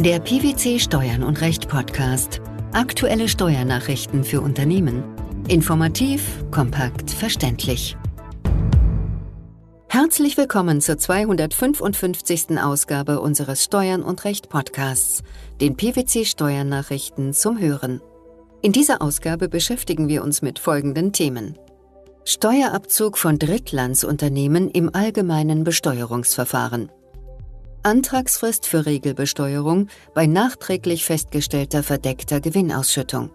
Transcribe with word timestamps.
Der 0.00 0.20
PwC 0.20 0.78
Steuern 0.78 1.22
und 1.22 1.40
Recht 1.40 1.68
Podcast. 1.68 2.42
Aktuelle 2.72 3.28
Steuernachrichten 3.28 4.24
für 4.24 4.42
Unternehmen. 4.42 5.02
Informativ, 5.48 6.44
kompakt, 6.50 7.10
verständlich. 7.10 7.96
Herzlich 9.88 10.36
willkommen 10.36 10.82
zur 10.82 10.98
255. 10.98 12.58
Ausgabe 12.60 13.20
unseres 13.20 13.64
Steuern 13.64 14.02
und 14.02 14.26
Recht 14.26 14.50
Podcasts, 14.50 15.22
den 15.62 15.76
PwC 15.76 16.26
Steuernachrichten 16.26 17.32
zum 17.32 17.58
Hören. 17.58 18.02
In 18.60 18.72
dieser 18.72 19.00
Ausgabe 19.00 19.48
beschäftigen 19.48 20.08
wir 20.08 20.22
uns 20.22 20.42
mit 20.42 20.58
folgenden 20.58 21.14
Themen. 21.14 21.58
Steuerabzug 22.26 23.16
von 23.16 23.38
Drittlandsunternehmen 23.38 24.70
im 24.70 24.94
allgemeinen 24.94 25.64
Besteuerungsverfahren. 25.64 26.90
Antragsfrist 27.86 28.66
für 28.66 28.84
Regelbesteuerung 28.84 29.86
bei 30.12 30.26
nachträglich 30.26 31.04
festgestellter 31.04 31.84
verdeckter 31.84 32.40
Gewinnausschüttung. 32.40 33.30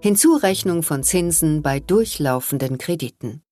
Hinzurechnung 0.00 0.82
von 0.82 1.02
Zinsen 1.02 1.60
bei 1.60 1.78
durchlaufenden 1.78 2.78
Krediten. 2.78 3.42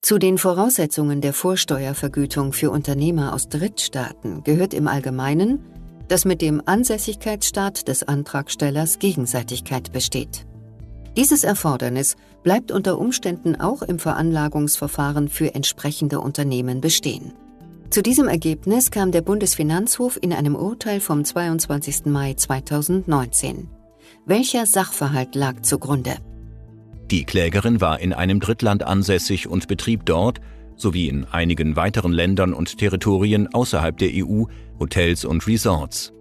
Zu 0.00 0.18
den 0.18 0.38
Voraussetzungen 0.38 1.20
der 1.20 1.32
Vorsteuervergütung 1.34 2.52
für 2.52 2.72
Unternehmer 2.72 3.32
aus 3.32 3.48
Drittstaaten 3.48 4.42
gehört 4.42 4.74
im 4.74 4.88
Allgemeinen, 4.88 5.60
dass 6.08 6.24
mit 6.24 6.42
dem 6.42 6.60
Ansässigkeitsstaat 6.66 7.86
des 7.86 8.02
Antragstellers 8.02 8.98
Gegenseitigkeit 8.98 9.92
besteht. 9.92 10.46
Dieses 11.16 11.44
Erfordernis 11.44 12.16
bleibt 12.42 12.72
unter 12.72 12.98
Umständen 12.98 13.60
auch 13.60 13.82
im 13.82 13.98
Veranlagungsverfahren 13.98 15.28
für 15.28 15.54
entsprechende 15.54 16.20
Unternehmen 16.20 16.80
bestehen. 16.80 17.32
Zu 17.90 18.02
diesem 18.02 18.26
Ergebnis 18.26 18.90
kam 18.90 19.12
der 19.12 19.20
Bundesfinanzhof 19.20 20.18
in 20.22 20.32
einem 20.32 20.56
Urteil 20.56 21.00
vom 21.00 21.24
22. 21.24 22.06
Mai 22.06 22.32
2019. 22.32 23.68
Welcher 24.24 24.64
Sachverhalt 24.64 25.34
lag 25.34 25.60
zugrunde? 25.60 26.16
Die 27.10 27.24
Klägerin 27.24 27.82
war 27.82 28.00
in 28.00 28.14
einem 28.14 28.40
Drittland 28.40 28.82
ansässig 28.82 29.46
und 29.46 29.68
betrieb 29.68 30.06
dort, 30.06 30.40
sowie 30.76 31.08
in 31.08 31.26
einigen 31.26 31.76
weiteren 31.76 32.12
Ländern 32.12 32.54
und 32.54 32.78
Territorien 32.78 33.52
außerhalb 33.52 33.98
der 33.98 34.08
EU, 34.14 34.44
Hotels 34.78 35.26
und 35.26 35.46
Resorts. 35.46 36.14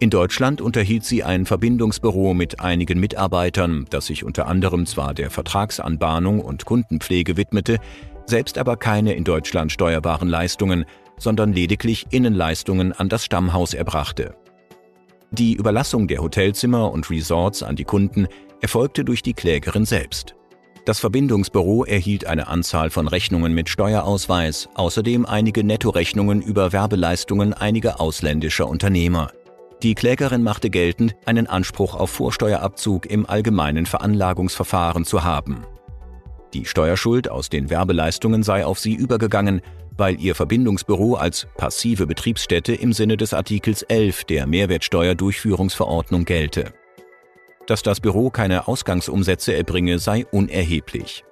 In 0.00 0.10
Deutschland 0.10 0.60
unterhielt 0.60 1.04
sie 1.04 1.22
ein 1.22 1.46
Verbindungsbüro 1.46 2.34
mit 2.34 2.60
einigen 2.60 2.98
Mitarbeitern, 2.98 3.86
das 3.90 4.06
sich 4.06 4.24
unter 4.24 4.46
anderem 4.46 4.86
zwar 4.86 5.14
der 5.14 5.30
Vertragsanbahnung 5.30 6.40
und 6.40 6.64
Kundenpflege 6.64 7.36
widmete, 7.36 7.78
selbst 8.26 8.58
aber 8.58 8.76
keine 8.76 9.14
in 9.14 9.24
Deutschland 9.24 9.70
steuerbaren 9.70 10.28
Leistungen, 10.28 10.84
sondern 11.16 11.52
lediglich 11.52 12.06
Innenleistungen 12.10 12.92
an 12.92 13.08
das 13.08 13.24
Stammhaus 13.24 13.72
erbrachte. 13.72 14.34
Die 15.30 15.54
Überlassung 15.54 16.08
der 16.08 16.20
Hotelzimmer 16.20 16.90
und 16.90 17.08
Resorts 17.08 17.62
an 17.62 17.76
die 17.76 17.84
Kunden 17.84 18.26
erfolgte 18.60 19.04
durch 19.04 19.22
die 19.22 19.34
Klägerin 19.34 19.84
selbst. 19.84 20.34
Das 20.84 21.00
Verbindungsbüro 21.00 21.84
erhielt 21.84 22.26
eine 22.26 22.48
Anzahl 22.48 22.90
von 22.90 23.08
Rechnungen 23.08 23.54
mit 23.54 23.68
Steuerausweis, 23.68 24.68
außerdem 24.74 25.24
einige 25.24 25.64
Nettorechnungen 25.64 26.42
über 26.42 26.72
Werbeleistungen 26.72 27.54
einiger 27.54 28.00
ausländischer 28.00 28.68
Unternehmer. 28.68 29.30
Die 29.82 29.94
Klägerin 29.94 30.42
machte 30.42 30.70
geltend, 30.70 31.14
einen 31.26 31.46
Anspruch 31.46 31.94
auf 31.94 32.10
Vorsteuerabzug 32.10 33.06
im 33.06 33.28
allgemeinen 33.28 33.86
Veranlagungsverfahren 33.86 35.04
zu 35.04 35.24
haben. 35.24 35.66
Die 36.54 36.64
Steuerschuld 36.64 37.28
aus 37.28 37.48
den 37.50 37.68
Werbeleistungen 37.68 38.42
sei 38.42 38.64
auf 38.64 38.78
sie 38.78 38.94
übergegangen, 38.94 39.60
weil 39.96 40.20
ihr 40.20 40.34
Verbindungsbüro 40.34 41.14
als 41.14 41.46
passive 41.56 42.06
Betriebsstätte 42.06 42.74
im 42.74 42.92
Sinne 42.92 43.16
des 43.16 43.34
Artikels 43.34 43.82
11 43.82 44.24
der 44.24 44.46
Mehrwertsteuerdurchführungsverordnung 44.46 46.24
gelte. 46.24 46.72
Dass 47.66 47.82
das 47.82 48.00
Büro 48.00 48.30
keine 48.30 48.68
Ausgangsumsätze 48.68 49.54
erbringe, 49.54 49.98
sei 49.98 50.26
unerheblich. 50.30 51.24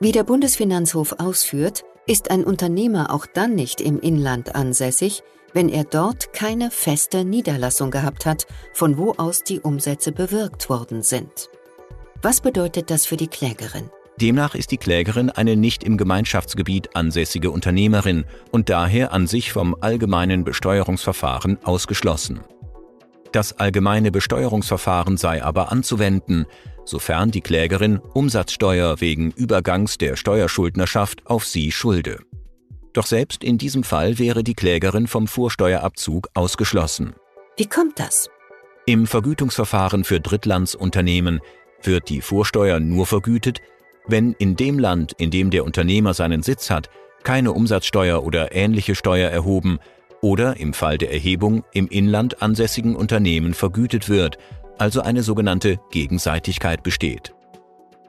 Wie 0.00 0.12
der 0.12 0.24
Bundesfinanzhof 0.24 1.16
ausführt, 1.18 1.84
ist 2.06 2.30
ein 2.30 2.44
Unternehmer 2.44 3.12
auch 3.12 3.26
dann 3.26 3.54
nicht 3.54 3.80
im 3.80 4.00
Inland 4.00 4.54
ansässig, 4.54 5.22
wenn 5.52 5.68
er 5.68 5.84
dort 5.84 6.32
keine 6.32 6.70
feste 6.70 7.24
Niederlassung 7.24 7.90
gehabt 7.90 8.26
hat, 8.26 8.46
von 8.72 8.98
wo 8.98 9.12
aus 9.12 9.42
die 9.42 9.60
Umsätze 9.60 10.12
bewirkt 10.12 10.68
worden 10.68 11.02
sind. 11.02 11.50
Was 12.22 12.40
bedeutet 12.40 12.90
das 12.90 13.06
für 13.06 13.16
die 13.16 13.28
Klägerin? 13.28 13.90
Demnach 14.20 14.56
ist 14.56 14.72
die 14.72 14.78
Klägerin 14.78 15.30
eine 15.30 15.56
nicht 15.56 15.84
im 15.84 15.96
Gemeinschaftsgebiet 15.96 16.96
ansässige 16.96 17.52
Unternehmerin 17.52 18.24
und 18.50 18.68
daher 18.68 19.12
an 19.12 19.28
sich 19.28 19.52
vom 19.52 19.76
allgemeinen 19.80 20.42
Besteuerungsverfahren 20.42 21.58
ausgeschlossen. 21.62 22.40
Das 23.30 23.58
allgemeine 23.58 24.10
Besteuerungsverfahren 24.10 25.16
sei 25.16 25.44
aber 25.44 25.70
anzuwenden, 25.70 26.46
sofern 26.84 27.30
die 27.30 27.42
Klägerin 27.42 27.98
Umsatzsteuer 27.98 29.00
wegen 29.00 29.30
Übergangs 29.30 29.98
der 29.98 30.16
Steuerschuldnerschaft 30.16 31.26
auf 31.26 31.44
sie 31.44 31.70
schulde. 31.70 32.18
Doch 32.92 33.06
selbst 33.06 33.44
in 33.44 33.58
diesem 33.58 33.84
Fall 33.84 34.18
wäre 34.18 34.42
die 34.42 34.54
Klägerin 34.54 35.06
vom 35.06 35.28
Vorsteuerabzug 35.28 36.28
ausgeschlossen. 36.34 37.14
Wie 37.56 37.66
kommt 37.66 37.98
das? 37.98 38.28
Im 38.86 39.06
Vergütungsverfahren 39.06 40.04
für 40.04 40.20
Drittlandsunternehmen 40.20 41.40
wird 41.82 42.08
die 42.08 42.20
Vorsteuer 42.20 42.80
nur 42.80 43.06
vergütet, 43.06 43.60
wenn 44.06 44.32
in 44.32 44.56
dem 44.56 44.78
Land, 44.78 45.12
in 45.18 45.30
dem 45.30 45.50
der 45.50 45.64
Unternehmer 45.64 46.14
seinen 46.14 46.42
Sitz 46.42 46.70
hat, 46.70 46.88
keine 47.22 47.52
Umsatzsteuer 47.52 48.24
oder 48.24 48.54
ähnliche 48.54 48.94
Steuer 48.94 49.28
erhoben 49.30 49.78
oder 50.22 50.56
im 50.56 50.72
Fall 50.72 50.98
der 50.98 51.12
Erhebung 51.12 51.64
im 51.72 51.88
Inland 51.88 52.42
ansässigen 52.42 52.96
Unternehmen 52.96 53.54
vergütet 53.54 54.08
wird, 54.08 54.38
also 54.78 55.02
eine 55.02 55.22
sogenannte 55.22 55.78
Gegenseitigkeit 55.90 56.82
besteht. 56.82 57.34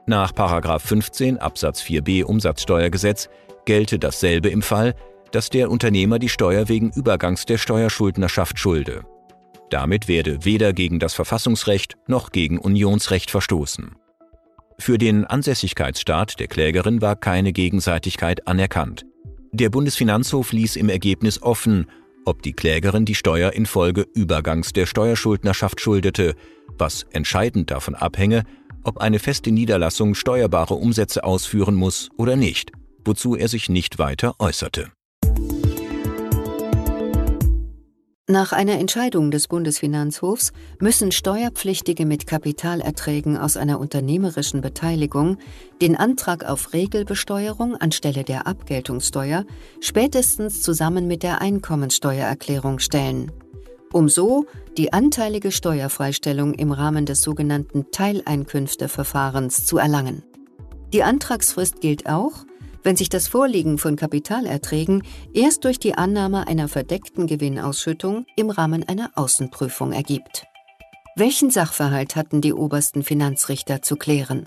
Nach 0.06 0.32
15 0.34 1.38
Absatz 1.38 1.82
4b 1.82 2.24
Umsatzsteuergesetz 2.24 3.28
gelte 3.64 3.98
dasselbe 3.98 4.48
im 4.48 4.62
Fall, 4.62 4.94
dass 5.32 5.50
der 5.50 5.70
Unternehmer 5.70 6.18
die 6.18 6.28
Steuer 6.28 6.68
wegen 6.68 6.90
Übergangs 6.90 7.46
der 7.46 7.58
Steuerschuldnerschaft 7.58 8.58
schulde. 8.58 9.04
Damit 9.70 10.08
werde 10.08 10.44
weder 10.44 10.72
gegen 10.72 10.98
das 10.98 11.14
Verfassungsrecht 11.14 11.96
noch 12.08 12.32
gegen 12.32 12.58
Unionsrecht 12.58 13.30
verstoßen. 13.30 13.92
Für 14.78 14.98
den 14.98 15.24
Ansässigkeitsstaat 15.24 16.40
der 16.40 16.48
Klägerin 16.48 17.00
war 17.00 17.14
keine 17.14 17.52
Gegenseitigkeit 17.52 18.48
anerkannt. 18.48 19.06
Der 19.52 19.68
Bundesfinanzhof 19.68 20.52
ließ 20.52 20.76
im 20.76 20.88
Ergebnis 20.88 21.42
offen, 21.42 21.86
ob 22.24 22.42
die 22.42 22.52
Klägerin 22.52 23.04
die 23.04 23.14
Steuer 23.14 23.52
infolge 23.52 24.06
Übergangs 24.14 24.72
der 24.72 24.86
Steuerschuldnerschaft 24.86 25.80
schuldete, 25.80 26.34
was 26.78 27.04
entscheidend 27.10 27.70
davon 27.70 27.94
abhänge, 27.94 28.44
ob 28.82 28.98
eine 28.98 29.18
feste 29.18 29.50
Niederlassung 29.50 30.14
steuerbare 30.14 30.74
Umsätze 30.74 31.24
ausführen 31.24 31.74
muss 31.74 32.08
oder 32.16 32.36
nicht 32.36 32.72
wozu 33.04 33.36
er 33.36 33.48
sich 33.48 33.68
nicht 33.68 33.98
weiter 33.98 34.34
äußerte. 34.38 34.90
Nach 38.30 38.52
einer 38.52 38.78
Entscheidung 38.78 39.32
des 39.32 39.48
Bundesfinanzhofs 39.48 40.52
müssen 40.78 41.10
Steuerpflichtige 41.10 42.06
mit 42.06 42.28
Kapitalerträgen 42.28 43.36
aus 43.36 43.56
einer 43.56 43.80
unternehmerischen 43.80 44.60
Beteiligung 44.60 45.36
den 45.82 45.96
Antrag 45.96 46.44
auf 46.44 46.72
Regelbesteuerung 46.72 47.74
anstelle 47.74 48.22
der 48.22 48.46
Abgeltungssteuer 48.46 49.44
spätestens 49.80 50.62
zusammen 50.62 51.08
mit 51.08 51.24
der 51.24 51.40
Einkommensteuererklärung 51.40 52.78
stellen, 52.78 53.32
um 53.92 54.08
so 54.08 54.46
die 54.78 54.92
anteilige 54.92 55.50
Steuerfreistellung 55.50 56.54
im 56.54 56.70
Rahmen 56.70 57.06
des 57.06 57.22
sogenannten 57.22 57.90
Teileinkünfteverfahrens 57.90 59.66
zu 59.66 59.76
erlangen. 59.76 60.22
Die 60.92 61.02
Antragsfrist 61.02 61.80
gilt 61.80 62.08
auch, 62.08 62.44
wenn 62.82 62.96
sich 62.96 63.08
das 63.08 63.28
Vorliegen 63.28 63.78
von 63.78 63.96
Kapitalerträgen 63.96 65.02
erst 65.34 65.64
durch 65.64 65.78
die 65.78 65.94
Annahme 65.94 66.46
einer 66.46 66.68
verdeckten 66.68 67.26
Gewinnausschüttung 67.26 68.26
im 68.36 68.50
Rahmen 68.50 68.88
einer 68.88 69.10
Außenprüfung 69.14 69.92
ergibt. 69.92 70.44
Welchen 71.16 71.50
Sachverhalt 71.50 72.16
hatten 72.16 72.40
die 72.40 72.52
obersten 72.52 73.02
Finanzrichter 73.02 73.82
zu 73.82 73.96
klären? 73.96 74.46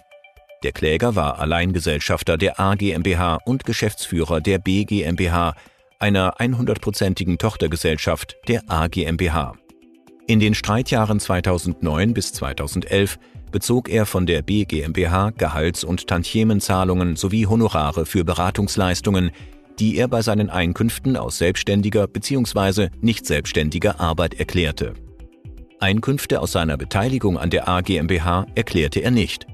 Der 0.64 0.72
Kläger 0.72 1.16
war 1.16 1.40
Alleingesellschafter 1.40 2.38
der 2.38 2.60
A 2.60 2.76
GmbH 2.76 3.40
und 3.46 3.66
Geschäftsführer 3.66 4.40
der 4.40 4.60
B 4.60 4.86
GmbH, 4.86 5.56
einer 6.00 6.38
100-prozentigen 6.38 7.38
Tochtergesellschaft 7.38 8.38
der 8.48 8.64
A 8.70 8.88
GmbH. 8.88 9.54
In 10.26 10.40
den 10.40 10.54
Streitjahren 10.54 11.20
2009 11.20 12.14
bis 12.14 12.32
2011 12.32 13.20
bezog 13.54 13.88
er 13.88 14.06
von 14.06 14.26
der 14.26 14.42
B 14.42 14.66
GmbH 14.66 15.30
Gehalts- 15.30 15.86
und 15.86 16.08
Tantiemenzahlungen 16.08 17.16
sowie 17.16 17.46
Honorare 17.46 18.06
für 18.06 18.26
Beratungsleistungen, 18.26 19.32
die 19.80 19.96
er 19.96 20.10
bei 20.10 20.22
seinen 20.22 20.50
Einkünften 20.50 21.16
aus 21.16 21.38
selbstständiger 21.38 22.08
bzw. 22.08 22.90
nicht 23.00 23.26
selbstständiger 23.26 24.02
Arbeit 24.02 24.34
erklärte. 24.34 24.96
Einkünfte 25.80 26.42
aus 26.42 26.52
seiner 26.52 26.78
Beteiligung 26.78 27.38
an 27.38 27.50
der 27.50 27.70
A 27.70 27.82
GmbH 27.82 28.48
erklärte 28.56 29.00
er 29.00 29.12
nicht. 29.12 29.48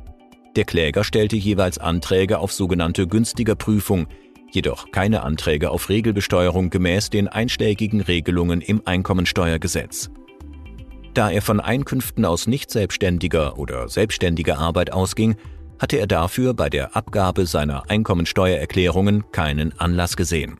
Der 0.56 0.64
Kläger 0.66 1.04
stellte 1.04 1.36
jeweils 1.36 1.78
Anträge 1.78 2.40
auf 2.40 2.52
sogenannte 2.52 3.08
günstiger 3.08 3.56
Prüfung, 3.56 4.08
jedoch 4.52 4.92
keine 4.92 5.24
Anträge 5.24 5.70
auf 5.70 5.90
Regelbesteuerung 5.90 6.70
gemäß 6.70 7.10
den 7.10 7.28
einschlägigen 7.28 8.02
Regelungen 8.02 8.62
im 8.62 8.82
Einkommensteuergesetz. 8.86 10.10
Da 11.14 11.30
er 11.30 11.42
von 11.42 11.60
Einkünften 11.60 12.26
aus 12.26 12.48
nicht 12.48 12.72
selbstständiger 12.72 13.58
oder 13.58 13.90
selbstständiger 13.90 14.58
Arbeit 14.58 14.94
ausging, 14.94 15.36
hatte 15.80 15.98
er 15.98 16.08
dafür 16.08 16.54
bei 16.54 16.70
der 16.70 16.96
Abgabe 16.96 17.46
seiner 17.46 17.90
Einkommensteuererklärungen 17.90 19.32
keinen 19.32 19.78
Anlass 19.80 20.18
gesehen. 20.18 20.60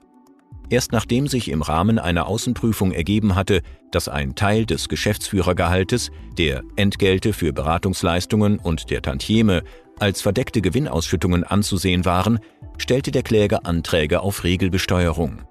Erst 0.70 0.92
nachdem 0.92 1.28
sich 1.28 1.50
im 1.50 1.62
Rahmen 1.62 1.98
einer 1.98 2.28
Außenprüfung 2.28 2.92
ergeben 2.92 3.36
hatte, 3.36 3.62
dass 3.92 4.08
ein 4.08 4.36
Teil 4.36 4.66
des 4.66 4.88
Geschäftsführergehaltes, 4.88 6.12
der 6.38 6.62
Entgelte 6.76 7.34
für 7.34 7.54
Beratungsleistungen 7.54 8.60
und 8.60 8.92
der 8.92 9.02
Tantieme 9.02 9.64
als 10.00 10.22
verdeckte 10.22 10.62
Gewinnausschüttungen 10.62 11.44
anzusehen 11.44 12.06
waren, 12.06 12.40
stellte 12.78 13.12
der 13.12 13.24
Kläger 13.24 13.66
Anträge 13.66 14.22
auf 14.22 14.44
Regelbesteuerung. 14.44 15.42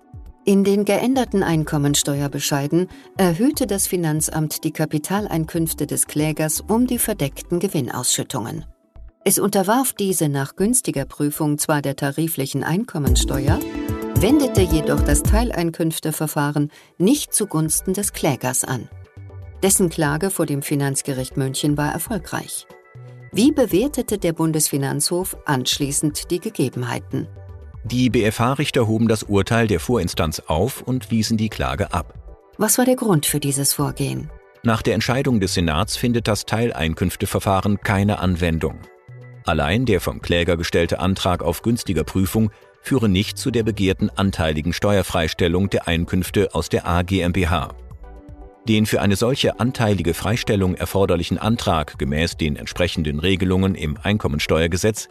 In 0.48 0.64
den 0.64 0.86
geänderten 0.86 1.42
Einkommensteuerbescheiden 1.42 2.88
erhöhte 3.18 3.66
das 3.66 3.86
Finanzamt 3.86 4.64
die 4.64 4.70
Kapitaleinkünfte 4.70 5.86
des 5.86 6.06
Klägers 6.06 6.62
um 6.62 6.86
die 6.86 6.98
verdeckten 6.98 7.58
Gewinnausschüttungen. 7.58 8.64
Es 9.26 9.38
unterwarf 9.38 9.92
diese 9.92 10.30
nach 10.30 10.56
günstiger 10.56 11.04
Prüfung 11.04 11.58
zwar 11.58 11.82
der 11.82 11.96
tariflichen 11.96 12.64
Einkommensteuer, 12.64 13.60
wendete 14.14 14.62
jedoch 14.62 15.02
das 15.02 15.22
Teileinkünfteverfahren 15.22 16.70
nicht 16.96 17.34
zugunsten 17.34 17.92
des 17.92 18.14
Klägers 18.14 18.64
an. 18.64 18.88
Dessen 19.62 19.90
Klage 19.90 20.30
vor 20.30 20.46
dem 20.46 20.62
Finanzgericht 20.62 21.36
München 21.36 21.76
war 21.76 21.92
erfolgreich. 21.92 22.66
Wie 23.32 23.52
bewertete 23.52 24.16
der 24.16 24.32
Bundesfinanzhof 24.32 25.36
anschließend 25.44 26.30
die 26.30 26.40
Gegebenheiten? 26.40 27.28
Die 27.84 28.10
BFH-Richter 28.10 28.86
hoben 28.86 29.08
das 29.08 29.22
Urteil 29.22 29.66
der 29.66 29.80
Vorinstanz 29.80 30.40
auf 30.46 30.82
und 30.82 31.10
wiesen 31.10 31.36
die 31.36 31.48
Klage 31.48 31.92
ab. 31.92 32.14
Was 32.58 32.76
war 32.76 32.84
der 32.84 32.96
Grund 32.96 33.24
für 33.24 33.40
dieses 33.40 33.72
Vorgehen? 33.72 34.30
Nach 34.64 34.82
der 34.82 34.94
Entscheidung 34.94 35.38
des 35.40 35.54
Senats 35.54 35.96
findet 35.96 36.26
das 36.26 36.44
Teileinkünfteverfahren 36.44 37.80
keine 37.80 38.18
Anwendung. 38.18 38.80
Allein 39.44 39.86
der 39.86 40.00
vom 40.00 40.20
Kläger 40.20 40.56
gestellte 40.56 40.98
Antrag 40.98 41.42
auf 41.42 41.62
günstiger 41.62 42.04
Prüfung 42.04 42.50
führe 42.82 43.08
nicht 43.08 43.38
zu 43.38 43.50
der 43.50 43.62
begehrten 43.62 44.10
anteiligen 44.10 44.72
Steuerfreistellung 44.72 45.70
der 45.70 45.86
Einkünfte 45.86 46.54
aus 46.54 46.68
der 46.68 46.86
A 46.86 47.02
GmbH. 47.02 47.74
Den 48.68 48.84
für 48.84 49.00
eine 49.00 49.16
solche 49.16 49.60
anteilige 49.60 50.12
Freistellung 50.12 50.74
erforderlichen 50.74 51.38
Antrag 51.38 51.98
gemäß 51.98 52.36
den 52.36 52.56
entsprechenden 52.56 53.20
Regelungen 53.20 53.74
im 53.74 53.96
Einkommensteuergesetz 54.02 55.08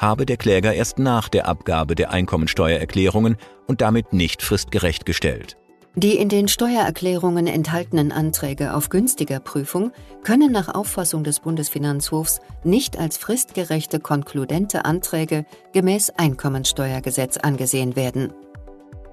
habe 0.00 0.26
der 0.26 0.38
Kläger 0.38 0.74
erst 0.74 0.98
nach 0.98 1.28
der 1.28 1.46
Abgabe 1.46 1.94
der 1.94 2.10
Einkommensteuererklärungen 2.10 3.36
und 3.66 3.82
damit 3.82 4.12
nicht 4.12 4.42
fristgerecht 4.42 5.06
gestellt. 5.06 5.56
Die 5.96 6.16
in 6.16 6.28
den 6.28 6.48
Steuererklärungen 6.48 7.46
enthaltenen 7.46 8.12
Anträge 8.12 8.74
auf 8.74 8.88
günstiger 8.88 9.40
Prüfung 9.40 9.92
können 10.22 10.52
nach 10.52 10.72
Auffassung 10.72 11.24
des 11.24 11.40
Bundesfinanzhofs 11.40 12.40
nicht 12.62 12.96
als 12.96 13.18
fristgerechte 13.18 13.98
konkludente 13.98 14.84
Anträge 14.84 15.44
gemäß 15.72 16.10
Einkommensteuergesetz 16.10 17.38
angesehen 17.38 17.96
werden. 17.96 18.32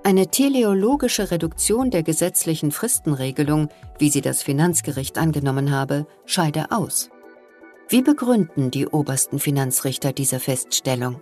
Eine 0.04 0.28
teleologische 0.28 1.32
Reduktion 1.32 1.90
der 1.90 2.04
gesetzlichen 2.04 2.72
Fristenregelung, 2.72 3.70
wie 3.98 4.10
sie 4.10 4.22
das 4.22 4.44
Finanzgericht 4.44 5.18
angenommen 5.18 5.72
habe, 5.72 6.06
scheide 6.26 6.72
aus. 6.72 7.10
Wie 7.90 8.02
begründen 8.02 8.70
die 8.70 8.86
obersten 8.86 9.40
Finanzrichter 9.40 10.12
diese 10.12 10.42
Feststellung? 10.42 11.22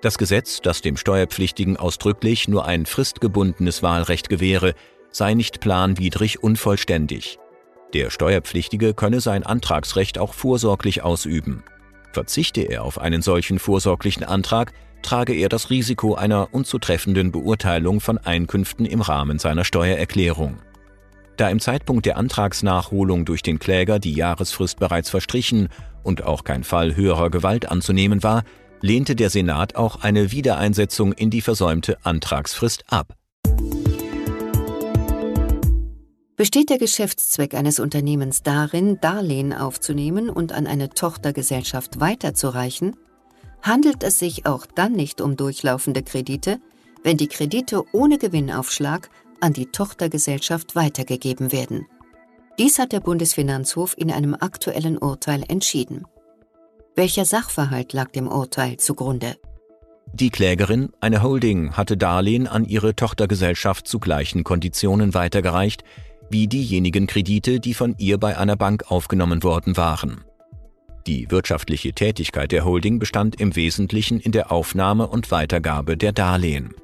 Das 0.00 0.16
Gesetz, 0.16 0.60
das 0.62 0.80
dem 0.80 0.96
Steuerpflichtigen 0.96 1.76
ausdrücklich 1.76 2.48
nur 2.48 2.64
ein 2.64 2.86
fristgebundenes 2.86 3.82
Wahlrecht 3.82 4.30
gewähre, 4.30 4.72
sei 5.10 5.34
nicht 5.34 5.60
planwidrig 5.60 6.42
unvollständig. 6.42 7.38
Der 7.92 8.08
Steuerpflichtige 8.08 8.94
könne 8.94 9.20
sein 9.20 9.42
Antragsrecht 9.42 10.18
auch 10.18 10.32
vorsorglich 10.32 11.02
ausüben. 11.02 11.62
Verzichte 12.12 12.62
er 12.62 12.84
auf 12.84 12.98
einen 12.98 13.20
solchen 13.20 13.58
vorsorglichen 13.58 14.24
Antrag, 14.24 14.72
trage 15.02 15.34
er 15.34 15.50
das 15.50 15.68
Risiko 15.68 16.14
einer 16.14 16.48
unzutreffenden 16.52 17.32
Beurteilung 17.32 18.00
von 18.00 18.16
Einkünften 18.16 18.86
im 18.86 19.02
Rahmen 19.02 19.38
seiner 19.38 19.64
Steuererklärung. 19.64 20.56
Da 21.42 21.48
im 21.48 21.58
Zeitpunkt 21.58 22.06
der 22.06 22.18
Antragsnachholung 22.18 23.24
durch 23.24 23.42
den 23.42 23.58
Kläger 23.58 23.98
die 23.98 24.12
Jahresfrist 24.12 24.78
bereits 24.78 25.10
verstrichen 25.10 25.70
und 26.04 26.22
auch 26.22 26.44
kein 26.44 26.62
Fall 26.62 26.94
höherer 26.94 27.30
Gewalt 27.30 27.68
anzunehmen 27.68 28.22
war, 28.22 28.44
lehnte 28.80 29.16
der 29.16 29.28
Senat 29.28 29.74
auch 29.74 30.02
eine 30.02 30.30
Wiedereinsetzung 30.30 31.12
in 31.12 31.30
die 31.30 31.40
versäumte 31.40 31.98
Antragsfrist 32.04 32.84
ab. 32.86 33.16
Besteht 36.36 36.70
der 36.70 36.78
Geschäftszweck 36.78 37.54
eines 37.54 37.80
Unternehmens 37.80 38.44
darin, 38.44 39.00
Darlehen 39.00 39.52
aufzunehmen 39.52 40.30
und 40.30 40.52
an 40.52 40.68
eine 40.68 40.90
Tochtergesellschaft 40.90 41.98
weiterzureichen? 41.98 42.94
Handelt 43.62 44.04
es 44.04 44.20
sich 44.20 44.46
auch 44.46 44.64
dann 44.64 44.92
nicht 44.92 45.20
um 45.20 45.36
durchlaufende 45.36 46.04
Kredite, 46.04 46.60
wenn 47.02 47.16
die 47.16 47.26
Kredite 47.26 47.82
ohne 47.90 48.18
Gewinnaufschlag 48.18 49.10
an 49.42 49.52
die 49.52 49.66
Tochtergesellschaft 49.66 50.74
weitergegeben 50.74 51.52
werden? 51.52 51.86
Dies 52.58 52.78
hat 52.78 52.92
der 52.92 53.00
Bundesfinanzhof 53.00 53.94
in 53.96 54.10
einem 54.10 54.34
aktuellen 54.34 54.98
Urteil 54.98 55.44
entschieden. 55.48 56.04
Welcher 56.94 57.24
Sachverhalt 57.24 57.92
lag 57.92 58.10
dem 58.10 58.28
Urteil 58.28 58.76
zugrunde? 58.76 59.36
Die 60.12 60.30
Klägerin, 60.30 60.90
eine 61.00 61.22
Holding, 61.22 61.72
hatte 61.72 61.96
Darlehen 61.96 62.46
an 62.46 62.66
ihre 62.66 62.94
Tochtergesellschaft 62.94 63.88
zu 63.88 63.98
gleichen 63.98 64.44
Konditionen 64.44 65.14
weitergereicht 65.14 65.84
wie 66.32 66.48
diejenigen 66.48 67.06
Kredite, 67.06 67.60
die 67.60 67.74
von 67.74 67.94
ihr 67.98 68.18
bei 68.18 68.38
einer 68.38 68.56
Bank 68.56 68.90
aufgenommen 68.90 69.42
worden 69.42 69.76
waren. 69.76 70.24
Die 71.06 71.30
wirtschaftliche 71.30 71.92
Tätigkeit 71.92 72.52
der 72.52 72.64
Holding 72.64 72.98
bestand 72.98 73.40
im 73.40 73.54
Wesentlichen 73.56 74.20
in 74.20 74.32
der 74.32 74.52
Aufnahme 74.52 75.08
und 75.08 75.30
Weitergabe 75.30 75.96
der 75.96 76.12
Darlehen. 76.12 76.74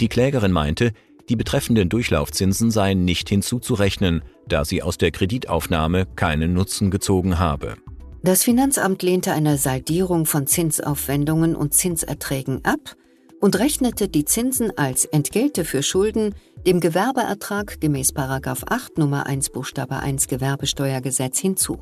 Die 0.00 0.08
Klägerin 0.08 0.52
meinte, 0.52 0.92
die 1.28 1.36
betreffenden 1.36 1.88
Durchlaufzinsen 1.88 2.70
seien 2.70 3.04
nicht 3.04 3.28
hinzuzurechnen, 3.28 4.22
da 4.48 4.64
sie 4.64 4.82
aus 4.82 4.98
der 4.98 5.10
Kreditaufnahme 5.10 6.06
keinen 6.16 6.52
Nutzen 6.52 6.90
gezogen 6.90 7.38
habe. 7.38 7.76
Das 8.22 8.44
Finanzamt 8.44 9.02
lehnte 9.02 9.32
eine 9.32 9.58
Saldierung 9.58 10.26
von 10.26 10.46
Zinsaufwendungen 10.46 11.56
und 11.56 11.74
Zinserträgen 11.74 12.64
ab 12.64 12.96
und 13.40 13.58
rechnete 13.58 14.08
die 14.08 14.24
Zinsen 14.24 14.76
als 14.78 15.04
Entgelte 15.04 15.64
für 15.64 15.82
Schulden 15.82 16.34
dem 16.64 16.78
Gewerbeertrag 16.78 17.80
gemäß 17.80 18.14
8 18.16 18.98
Nummer 18.98 19.26
1 19.26 19.50
Buchstabe 19.50 19.96
1 19.96 20.28
Gewerbesteuergesetz 20.28 21.40
hinzu. 21.40 21.80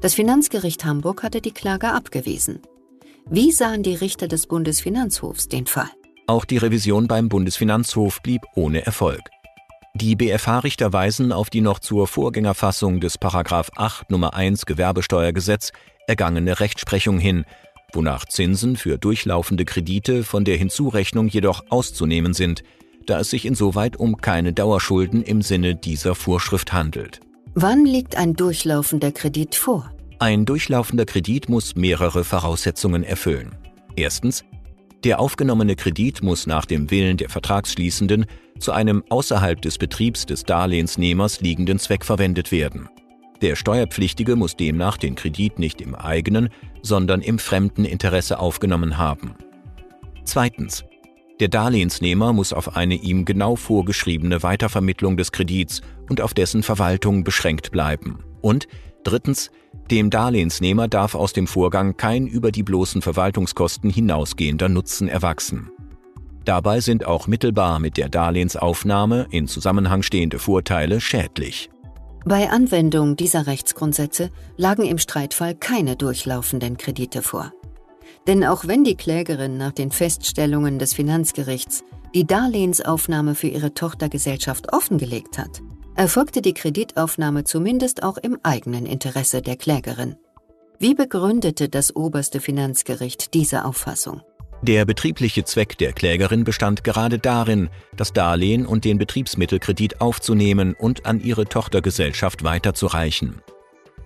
Das 0.00 0.14
Finanzgericht 0.14 0.84
Hamburg 0.86 1.22
hatte 1.22 1.42
die 1.42 1.52
Klage 1.52 1.92
abgewiesen. 1.92 2.60
Wie 3.28 3.52
sahen 3.52 3.82
die 3.82 3.94
Richter 3.94 4.28
des 4.28 4.46
Bundesfinanzhofs 4.46 5.48
den 5.48 5.66
Fall? 5.66 5.90
Auch 6.26 6.46
die 6.46 6.56
Revision 6.56 7.06
beim 7.06 7.28
Bundesfinanzhof 7.28 8.22
blieb 8.22 8.42
ohne 8.54 8.86
Erfolg. 8.86 9.20
Die 9.94 10.16
BFH-Richter 10.16 10.92
weisen 10.92 11.32
auf 11.32 11.50
die 11.50 11.60
noch 11.60 11.78
zur 11.78 12.08
Vorgängerfassung 12.08 12.98
des 13.00 13.18
8 13.22 14.10
Nummer 14.10 14.34
1 14.34 14.64
Gewerbesteuergesetz 14.66 15.72
ergangene 16.06 16.60
Rechtsprechung 16.60 17.18
hin, 17.18 17.44
wonach 17.92 18.24
Zinsen 18.24 18.76
für 18.76 18.98
durchlaufende 18.98 19.64
Kredite 19.64 20.24
von 20.24 20.44
der 20.44 20.56
Hinzurechnung 20.56 21.28
jedoch 21.28 21.64
auszunehmen 21.68 22.32
sind, 22.32 22.64
da 23.06 23.20
es 23.20 23.30
sich 23.30 23.44
insoweit 23.44 23.96
um 23.96 24.16
keine 24.16 24.52
Dauerschulden 24.52 25.22
im 25.22 25.42
Sinne 25.42 25.76
dieser 25.76 26.14
Vorschrift 26.14 26.72
handelt. 26.72 27.20
Wann 27.54 27.84
liegt 27.84 28.16
ein 28.16 28.34
durchlaufender 28.34 29.12
Kredit 29.12 29.54
vor? 29.54 29.92
Ein 30.18 30.46
durchlaufender 30.46 31.04
Kredit 31.04 31.48
muss 31.48 31.76
mehrere 31.76 32.24
Voraussetzungen 32.24 33.04
erfüllen. 33.04 33.54
Erstens, 33.94 34.44
der 35.04 35.20
aufgenommene 35.20 35.76
Kredit 35.76 36.22
muss 36.22 36.46
nach 36.46 36.64
dem 36.64 36.90
Willen 36.90 37.18
der 37.18 37.28
Vertragsschließenden 37.28 38.26
zu 38.58 38.72
einem 38.72 39.04
außerhalb 39.10 39.60
des 39.60 39.78
Betriebs 39.78 40.26
des 40.26 40.44
Darlehensnehmers 40.44 41.40
liegenden 41.40 41.78
Zweck 41.78 42.04
verwendet 42.04 42.50
werden. 42.50 42.88
Der 43.42 43.56
Steuerpflichtige 43.56 44.36
muss 44.36 44.56
demnach 44.56 44.96
den 44.96 45.16
Kredit 45.16 45.58
nicht 45.58 45.82
im 45.82 45.94
eigenen, 45.94 46.48
sondern 46.82 47.20
im 47.20 47.38
fremden 47.38 47.84
Interesse 47.84 48.38
aufgenommen 48.38 48.96
haben. 48.96 49.34
Zweitens. 50.24 50.84
Der 51.40 51.48
Darlehensnehmer 51.48 52.32
muss 52.32 52.52
auf 52.52 52.76
eine 52.76 52.94
ihm 52.94 53.24
genau 53.24 53.56
vorgeschriebene 53.56 54.44
Weitervermittlung 54.44 55.16
des 55.16 55.32
Kredits 55.32 55.82
und 56.08 56.20
auf 56.20 56.32
dessen 56.32 56.62
Verwaltung 56.62 57.24
beschränkt 57.24 57.72
bleiben. 57.72 58.20
Und 58.40 58.68
drittens. 59.04 59.50
Dem 59.90 60.10
Darlehensnehmer 60.10 60.88
darf 60.88 61.14
aus 61.14 61.32
dem 61.32 61.46
Vorgang 61.46 61.96
kein 61.96 62.26
über 62.26 62.50
die 62.50 62.62
bloßen 62.62 63.02
Verwaltungskosten 63.02 63.90
hinausgehender 63.90 64.68
Nutzen 64.68 65.08
erwachsen. 65.08 65.70
Dabei 66.44 66.80
sind 66.80 67.06
auch 67.06 67.26
mittelbar 67.26 67.78
mit 67.78 67.96
der 67.96 68.08
Darlehensaufnahme 68.08 69.26
in 69.30 69.48
Zusammenhang 69.48 70.02
stehende 70.02 70.38
Vorteile 70.38 71.00
schädlich. 71.00 71.70
Bei 72.26 72.50
Anwendung 72.50 73.16
dieser 73.16 73.46
Rechtsgrundsätze 73.46 74.30
lagen 74.56 74.84
im 74.84 74.98
Streitfall 74.98 75.54
keine 75.54 75.96
durchlaufenden 75.96 76.76
Kredite 76.76 77.22
vor. 77.22 77.52
Denn 78.26 78.44
auch 78.44 78.66
wenn 78.66 78.84
die 78.84 78.96
Klägerin 78.96 79.58
nach 79.58 79.72
den 79.72 79.90
Feststellungen 79.90 80.78
des 80.78 80.94
Finanzgerichts 80.94 81.84
die 82.14 82.26
Darlehensaufnahme 82.26 83.34
für 83.34 83.48
ihre 83.48 83.74
Tochtergesellschaft 83.74 84.72
offengelegt 84.72 85.36
hat, 85.36 85.62
erfolgte 85.96 86.42
die 86.42 86.54
Kreditaufnahme 86.54 87.44
zumindest 87.44 88.02
auch 88.02 88.16
im 88.18 88.38
eigenen 88.42 88.86
Interesse 88.86 89.42
der 89.42 89.56
Klägerin. 89.56 90.16
Wie 90.78 90.94
begründete 90.94 91.68
das 91.68 91.94
oberste 91.94 92.40
Finanzgericht 92.40 93.34
diese 93.34 93.64
Auffassung? 93.64 94.22
Der 94.62 94.84
betriebliche 94.86 95.44
Zweck 95.44 95.76
der 95.78 95.92
Klägerin 95.92 96.44
bestand 96.44 96.84
gerade 96.84 97.18
darin, 97.18 97.68
das 97.96 98.12
Darlehen 98.12 98.66
und 98.66 98.84
den 98.84 98.98
Betriebsmittelkredit 98.98 100.00
aufzunehmen 100.00 100.74
und 100.74 101.06
an 101.06 101.20
ihre 101.20 101.44
Tochtergesellschaft 101.44 102.44
weiterzureichen. 102.44 103.42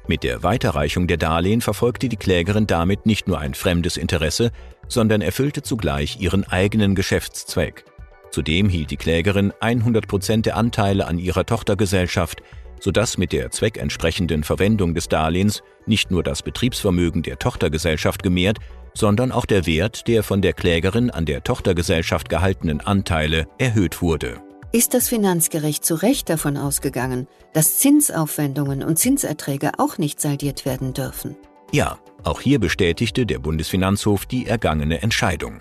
Mit 0.08 0.24
der 0.24 0.42
Weiterreichung 0.42 1.06
der 1.06 1.16
Darlehen 1.16 1.60
verfolgte 1.60 2.08
die 2.08 2.16
Klägerin 2.16 2.66
damit 2.66 3.06
nicht 3.06 3.28
nur 3.28 3.38
ein 3.38 3.54
fremdes 3.54 3.96
Interesse, 3.96 4.50
sondern 4.88 5.20
erfüllte 5.20 5.62
zugleich 5.62 6.20
ihren 6.20 6.44
eigenen 6.44 6.94
Geschäftszweck. 6.94 7.84
Zudem 8.30 8.68
hielt 8.68 8.90
die 8.90 8.96
Klägerin 8.96 9.52
100 9.60 10.06
Prozent 10.06 10.46
der 10.46 10.56
Anteile 10.56 11.06
an 11.06 11.18
ihrer 11.18 11.46
Tochtergesellschaft, 11.46 12.42
sodass 12.80 13.18
mit 13.18 13.32
der 13.32 13.50
zweckentsprechenden 13.50 14.44
Verwendung 14.44 14.94
des 14.94 15.08
Darlehens 15.08 15.62
nicht 15.86 16.10
nur 16.10 16.22
das 16.22 16.42
Betriebsvermögen 16.42 17.22
der 17.22 17.38
Tochtergesellschaft 17.38 18.22
gemehrt, 18.22 18.58
sondern 18.94 19.32
auch 19.32 19.46
der 19.46 19.66
Wert 19.66 20.08
der 20.08 20.22
von 20.22 20.42
der 20.42 20.52
Klägerin 20.52 21.10
an 21.10 21.24
der 21.24 21.42
Tochtergesellschaft 21.42 22.28
gehaltenen 22.28 22.80
Anteile 22.80 23.46
erhöht 23.58 24.02
wurde. 24.02 24.40
Ist 24.70 24.92
das 24.92 25.08
Finanzgericht 25.08 25.84
zu 25.84 25.94
Recht 25.94 26.28
davon 26.28 26.58
ausgegangen, 26.58 27.26
dass 27.54 27.78
Zinsaufwendungen 27.78 28.82
und 28.82 28.98
Zinserträge 28.98 29.72
auch 29.78 29.96
nicht 29.96 30.20
saldiert 30.20 30.66
werden 30.66 30.92
dürfen? 30.92 31.36
Ja, 31.72 31.98
auch 32.22 32.40
hier 32.40 32.58
bestätigte 32.58 33.24
der 33.24 33.38
Bundesfinanzhof 33.38 34.26
die 34.26 34.46
ergangene 34.46 35.00
Entscheidung. 35.00 35.60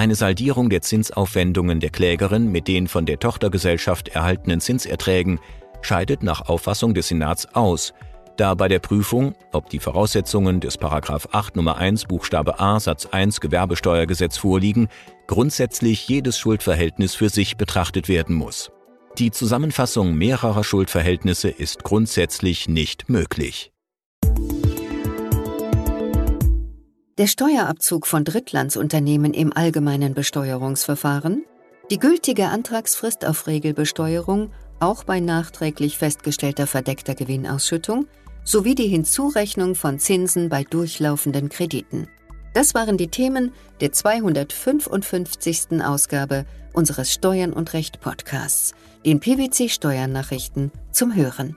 Eine 0.00 0.14
Saldierung 0.14 0.70
der 0.70 0.80
Zinsaufwendungen 0.80 1.78
der 1.78 1.90
Klägerin 1.90 2.50
mit 2.50 2.68
den 2.68 2.88
von 2.88 3.04
der 3.04 3.18
Tochtergesellschaft 3.18 4.08
erhaltenen 4.08 4.62
Zinserträgen 4.62 5.40
scheidet 5.82 6.22
nach 6.22 6.48
Auffassung 6.48 6.94
des 6.94 7.08
Senats 7.08 7.54
aus, 7.54 7.92
da 8.38 8.54
bei 8.54 8.68
der 8.68 8.78
Prüfung, 8.78 9.34
ob 9.52 9.68
die 9.68 9.78
Voraussetzungen 9.78 10.60
des 10.60 10.78
8 10.80 11.54
Nummer 11.54 11.76
1 11.76 12.06
Buchstabe 12.06 12.58
a 12.58 12.80
Satz 12.80 13.08
1 13.12 13.42
Gewerbesteuergesetz 13.42 14.38
vorliegen, 14.38 14.88
grundsätzlich 15.26 16.08
jedes 16.08 16.38
Schuldverhältnis 16.38 17.14
für 17.14 17.28
sich 17.28 17.58
betrachtet 17.58 18.08
werden 18.08 18.36
muss. 18.36 18.72
Die 19.18 19.30
Zusammenfassung 19.30 20.14
mehrerer 20.14 20.64
Schuldverhältnisse 20.64 21.50
ist 21.50 21.84
grundsätzlich 21.84 22.70
nicht 22.70 23.10
möglich. 23.10 23.70
Der 27.18 27.26
Steuerabzug 27.26 28.06
von 28.06 28.24
Drittlandsunternehmen 28.24 29.34
im 29.34 29.52
allgemeinen 29.54 30.14
Besteuerungsverfahren, 30.14 31.44
die 31.90 31.98
gültige 31.98 32.46
Antragsfrist 32.46 33.26
auf 33.26 33.46
Regelbesteuerung, 33.46 34.52
auch 34.78 35.04
bei 35.04 35.20
nachträglich 35.20 35.98
festgestellter 35.98 36.66
verdeckter 36.66 37.14
Gewinnausschüttung, 37.14 38.06
sowie 38.44 38.74
die 38.74 38.86
Hinzurechnung 38.86 39.74
von 39.74 39.98
Zinsen 39.98 40.48
bei 40.48 40.64
durchlaufenden 40.64 41.50
Krediten. 41.50 42.08
Das 42.54 42.74
waren 42.74 42.96
die 42.96 43.08
Themen 43.08 43.52
der 43.80 43.92
255. 43.92 45.82
Ausgabe 45.84 46.46
unseres 46.72 47.12
Steuern 47.12 47.52
und 47.52 47.74
Recht 47.74 48.00
Podcasts, 48.00 48.72
den 49.04 49.20
PwC 49.20 49.68
Steuernachrichten 49.68 50.72
zum 50.90 51.14
Hören. 51.14 51.56